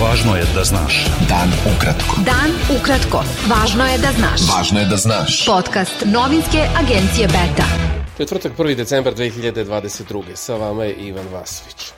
[0.00, 1.06] Važno je da znaš.
[1.28, 2.22] Dan ukratko.
[2.24, 3.20] Dan ukratko.
[3.50, 4.46] Važno je da znaš.
[4.48, 5.34] Važno je da znaš.
[5.46, 7.66] Podcast novinske agencije Beta.
[8.16, 8.74] Četvrtak 1.
[8.76, 10.22] decembar 2022.
[10.34, 11.92] Sa vama je Ivan Vasović.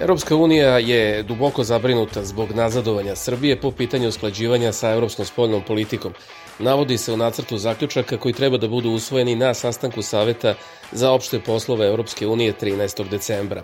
[0.00, 6.14] Europska unija je duboko zabrinuta zbog nazadovanja Srbije po pitanju usklađivanja sa evropskom spoljnom politikom.
[6.58, 10.54] Navodi se u nacrtu zaključaka koji treba da budu usvojeni na sastanku Saveta
[10.92, 13.08] za opšte poslove Europske unije 13.
[13.08, 13.62] decembra.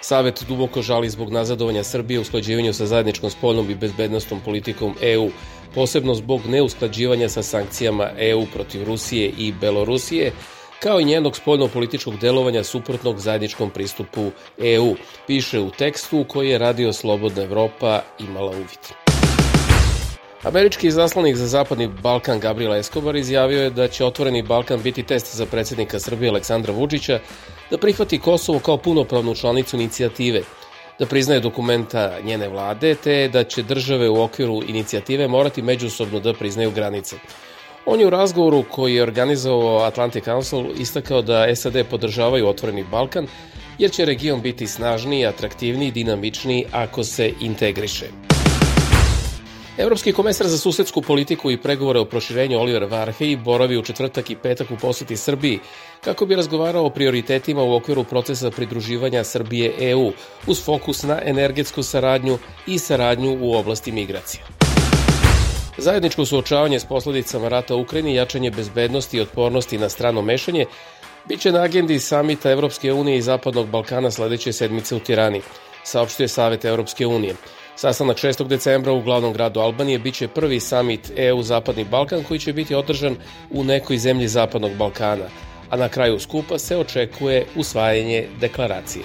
[0.00, 5.30] Savet duboko žali zbog nazadovanja Srbije u usklađivanju sa zajedničkom spoljnom i bezbednostnom politikom EU,
[5.74, 10.32] posebno zbog neusklađivanja sa sankcijama EU protiv Rusije i Belorusije,
[10.80, 14.94] kao i njenog spoljno-političkog delovanja suprotnog zajedničkom pristupu EU,
[15.26, 19.05] piše u tekstu koji je radio Slobodna Evropa imala uvid.
[20.46, 25.36] Američki zaslanik za Zapadni Balkan Gabriel Escobar izjavio je da će Otvoreni Balkan biti test
[25.36, 27.18] za predsednika Srbije Aleksandra Vučića
[27.70, 30.42] da prihvati Kosovo kao punopravnu članicu inicijative,
[30.98, 36.34] da priznaje dokumenta njene vlade, te da će države u okviru inicijative morati međusobno da
[36.34, 37.16] priznaju granice.
[37.86, 43.26] On je u razgovoru koji je organizovao Atlantic Council istakao da SAD podržavaju Otvoreni Balkan,
[43.78, 48.35] jer će region biti snažniji, atraktivniji, dinamičniji ako se integriše.
[49.78, 54.36] Evropski komesar za susedsku politiku i pregovore o proširenju Oliver Varhej boravi u četvrtak i
[54.36, 55.58] petak u poseti Srbiji
[56.04, 60.12] kako bi razgovarao o prioritetima u okviru procesa pridruživanja Srbije EU
[60.46, 64.44] uz fokus na energetsku saradnju i saradnju u oblasti migracija.
[65.78, 70.66] Zajedničko suočavanje s posledicama rata u Ukrajini, jačanje bezbednosti i otpornosti na strano mešanje
[71.28, 75.40] biće na agendi samita Evropske unije i Zapadnog Balkana sledeće sedmice u Tirani,
[75.84, 77.34] saopštuje Savet Evropske unije.
[77.78, 78.46] Sastanak 6.
[78.46, 83.16] decembra u glavnom gradu Albanije biće prvi samit EU Zapadni Balkan koji će biti održan
[83.50, 85.24] u nekoj zemlji Zapadnog Balkana,
[85.70, 89.04] a na kraju skupa se očekuje usvajanje deklaracije.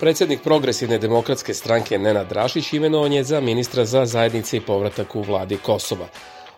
[0.00, 5.22] Predsednik Progresivne demokratske stranke Nenad Drašić imenovan je za ministra za zajednice i povratak u
[5.22, 6.06] vladi Kosova.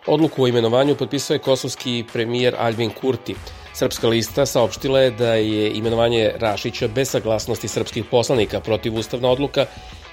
[0.07, 3.35] Odluku o imenovanju potpisao je kosovski premijer Albin Kurti.
[3.73, 9.65] Srpska lista saopštila je da je imenovanje Rašića bez saglasnosti srpskih poslanika protiv ustavna odluka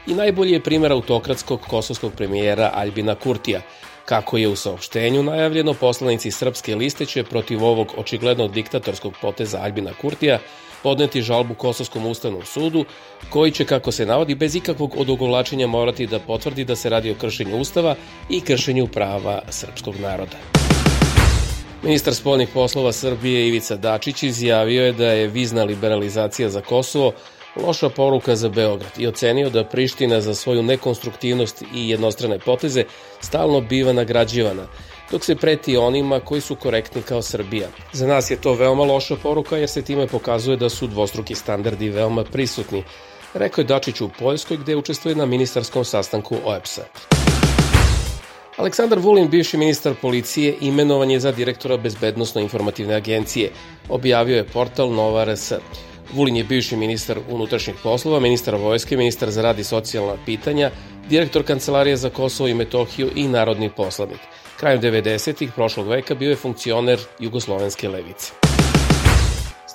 [0.07, 3.61] i najbolji je primer autokratskog kosovskog premijera Albina Kurtija.
[4.05, 9.91] Kako je u saopštenju najavljeno, poslanici Srpske liste će protiv ovog očigledno diktatorskog poteza Albina
[10.01, 10.39] Kurtija
[10.83, 12.85] podneti žalbu Kosovskom ustavnom sudu,
[13.31, 17.15] koji će, kako se navodi, bez ikakvog odugovlačenja morati da potvrdi da se radi o
[17.15, 17.95] kršenju ustava
[18.31, 20.37] i kršenju prava srpskog naroda.
[21.83, 27.13] Ministar spoljnih poslova Srbije Ivica Dačić izjavio je da je vizna liberalizacija za Kosovo
[27.57, 32.85] loša poruka za Beograd i ocenio da Priština za svoju nekonstruktivnost i jednostrane poteze
[33.21, 34.67] stalno biva nagrađivana,
[35.11, 37.69] dok se preti onima koji su korektni kao Srbija.
[37.93, 41.89] Za nas je to veoma loša poruka jer se time pokazuje da su dvostruki standardi
[41.89, 42.85] veoma prisutni,
[43.35, 46.85] rekao je Dačić u Poljskoj gde učestvuje na ministarskom sastanku OEPS-a.
[48.57, 53.51] Aleksandar Vulin, bivši ministar policije, imenovan je za direktora Bezbednostno-informativne agencije,
[53.89, 55.53] objavio je portal Nova RS.
[56.13, 60.71] Vulin je bivši ministar unutrašnjih poslova, ministar vojske, ministar za rad i socijalna pitanja,
[61.09, 64.19] direktor Kancelarije za Kosovo i Metohiju i narodni poslanik.
[64.57, 65.51] Krajem 90.
[65.55, 68.33] prošlog veka bio je funkcioner Jugoslovenske levice.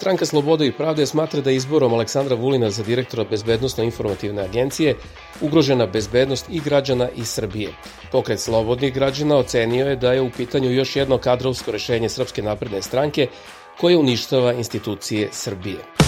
[0.01, 4.95] Stranka Slobode i pravde smatra da izborom Aleksandra Vulina za direktora Bezbednostno-informativne agencije
[5.41, 7.69] ugrožena bezbednost i građana iz Srbije.
[8.11, 12.81] Pokret slobodnih građana ocenio je da je u pitanju još jedno kadrovsko rešenje Srpske napredne
[12.81, 13.27] stranke
[13.77, 16.00] koje uništava institucije Srbije.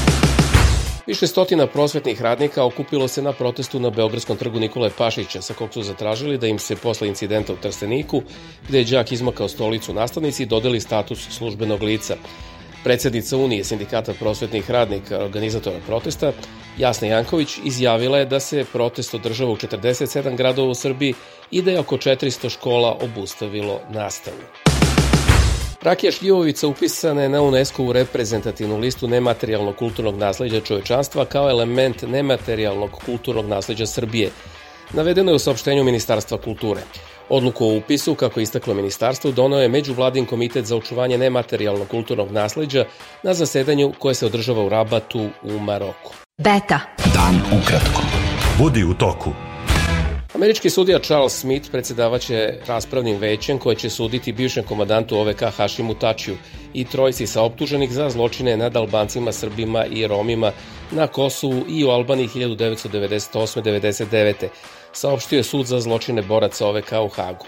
[1.08, 5.74] Više stotina prosvetnih radnika okupilo se na protestu na Beogradskom trgu Nikole Pašića, sa kog
[5.74, 8.22] su zatražili da im se posle incidenta u Trsteniku,
[8.68, 12.16] gde je đak izmakao stolicu nastavnici, dodeli status službenog lica.
[12.84, 16.32] Predsednica Unije sindikata prosvetnih radnika, organizatora protesta,
[16.78, 21.14] Jasna Janković, izjavila je da se protest održava u 47 gradova u Srbiji
[21.52, 24.73] i da je oko 400 škola obustavilo nastavu.
[25.84, 32.02] Rakija šljivovica upisana je na UNESCO u reprezentativnu listu nematerijalnog kulturnog nasleđa čovečanstva kao element
[32.02, 34.30] nematerijalnog kulturnog nasleđa Srbije.
[34.94, 36.82] Navedeno je u saopštenju Ministarstva kulture.
[37.30, 42.32] Odluku o upisu, kako je istaklo ministarstvo, donao je Međuvladin komitet za očuvanje nematerijalnog kulturnog
[42.32, 42.86] nasleđa
[43.24, 46.14] na zasedanju koje se održava u Rabatu u Maroku.
[46.38, 46.80] Beta.
[47.14, 48.02] Dan ukratko.
[48.58, 49.53] Budi u toku.
[50.34, 56.38] Američki sudija Charles Smith predsedavaće raspravnim većem koje će suditi bivšem komandantu OVK Hašimu Tačiju
[56.74, 60.52] i trojci sa optuženih za zločine nad Albancima, Srbima i Romima
[60.92, 64.48] na Kosovu i u Albaniji 1998-99.
[64.94, 67.46] Saopštio je sud za zločine boraca OVK u Hagu.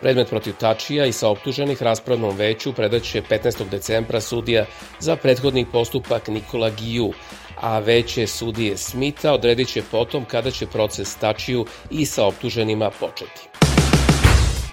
[0.00, 3.68] Predmet protiv Tačija i sa optuženih raspravnom veću predaće 15.
[3.68, 4.66] decembra sudija
[5.00, 7.12] za prethodni postupak Nikola Giju,
[7.56, 13.48] a veće sudije Smita odredit će potom kada će proces Tačiju i sa optuženima početi.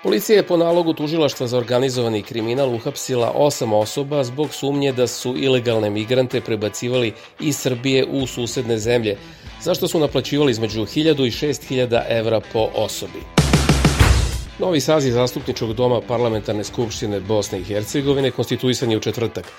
[0.04, 5.36] Policija je po nalogu tužilaštva za organizovani kriminal uhapsila osam osoba zbog sumnje da su
[5.38, 9.18] ilegalne migrante prebacivali iz Srbije u susedne zemlje,
[9.62, 13.20] zašto su naplaćivali između 1000 i 6000 evra po osobi.
[14.60, 19.52] Novi saziv zastupničkog doma Parlamentarne skupštine Bosne i Hercegovine konstituisan je u četvrtak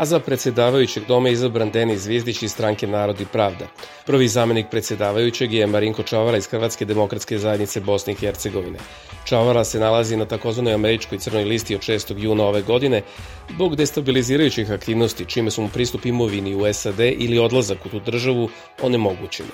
[0.00, 3.66] a za predsedavajućeg doma je izabran Denis Zvizdić iz stranke Narod i Pravda.
[4.06, 8.78] Prvi zamenik predsedavajućeg je Marinko Čavara iz Hrvatske demokratske zajednice Bosne i Hercegovine.
[9.24, 12.18] Čavara se nalazi na takozvanoj američkoj crnoj listi od 6.
[12.18, 13.02] juna ove godine
[13.50, 18.48] zbog destabilizirajućih aktivnosti, čime su mu pristup imovini u SAD ili odlazak u tu državu
[18.82, 19.50] onemogućeni.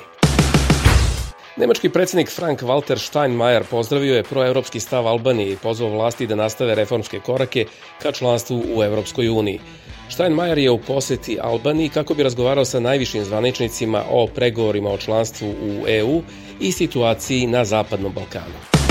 [1.57, 6.75] Nemački predsednik Frank Walter Steinmeier pozdravio je proevropski stav Albanije i pozvao vlasti da nastave
[6.75, 7.65] reformske korake
[8.03, 9.61] ka članstvu u Evropskoj uniji.
[10.09, 15.49] Steinmeier je u poseti Albaniji kako bi razgovarao sa najvišim zvaničnicima o pregovorima o članstvu
[15.49, 16.23] u EU
[16.61, 18.86] i situaciji na Zapadnom Balkanu.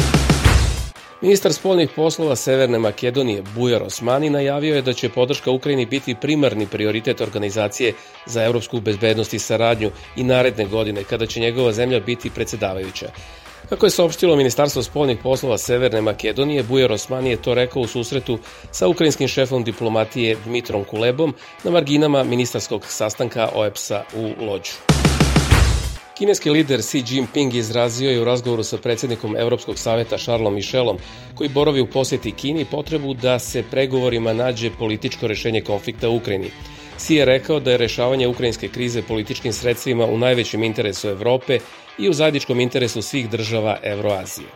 [1.21, 6.67] Ministar spoljnih poslova Severne Makedonije Bujar Osmani najavio je da će podrška Ukrajini biti primarni
[6.67, 7.93] prioritet organizacije
[8.25, 13.09] za evropsku bezbednost i saradnju i naredne godine kada će njegova zemlja biti predsedavajuća.
[13.69, 18.39] Kako je saopštilo Ministarstvo spoljnih poslova Severne Makedonije, Bujar Osmani je to rekao u susretu
[18.71, 21.33] sa ukrajinskim šefom diplomatije Dmitrom Kulebom
[21.63, 24.94] na marginama ministarskog sastanka OEPS-a u Lođu.
[26.15, 30.97] Kineski lider Xi Jinping izrazio je u razgovoru sa predsednikom Evropskog saveta Charlesom Michelom,
[31.35, 36.51] koji borovi u poseti Kini, potrebu da se pregovorima nađe političko rešenje konflikta u Ukrajini.
[36.97, 41.59] Xi je rekao da je rešavanje ukrajinske krize političkim sredstvima u najvećem interesu Evrope
[41.99, 44.47] i u zajedničkom interesu svih država Evroazije.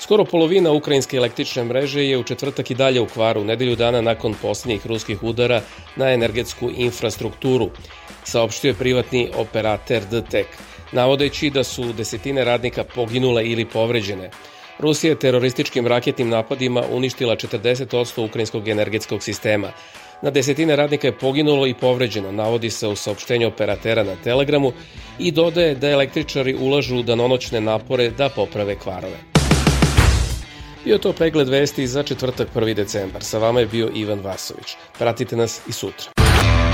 [0.00, 4.34] Skoro polovina ukrajinske električne mreže je u četvrtak i dalje u kvaru, nedelju dana nakon
[4.42, 5.62] poslednjih ruskih udara
[5.96, 7.70] na energetsku infrastrukturu,
[8.24, 10.46] saopštio je privatni operater DTEK,
[10.92, 14.30] navodeći da su desetine radnika poginule ili povređene.
[14.78, 19.72] Rusija je terorističkim raketnim napadima uništila 40% ukrajinskog energetskog sistema.
[20.22, 24.72] Na desetine radnika je poginulo i povređeno, navodi se u saopštenju operatera na Telegramu
[25.18, 29.16] i dodaje da električari ulažu danonoćne napore da poprave kvarove.
[30.84, 32.74] Bio to pregled vesti za četvrtak 1.
[32.74, 33.22] decembar.
[33.22, 34.76] Sa vama je bio Ivan Vasović.
[34.98, 36.23] Pratite nas i sutra.